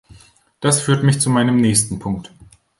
Das 0.61 0.81
führt 0.81 1.03
mich 1.03 1.21
zu 1.21 1.29
meinem 1.29 1.57
nächsten 1.57 1.99
Punkt. 1.99 2.33